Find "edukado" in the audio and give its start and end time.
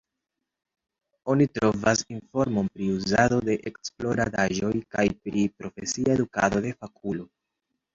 6.21-6.69